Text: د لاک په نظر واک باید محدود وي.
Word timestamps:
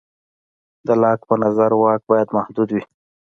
د 0.87 0.89
لاک 1.01 1.19
په 1.29 1.35
نظر 1.43 1.69
واک 1.81 2.01
باید 2.09 2.27
محدود 2.37 2.69
وي. 2.71 2.83